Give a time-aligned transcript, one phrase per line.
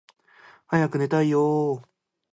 [0.65, 1.87] 早く寝たいよーー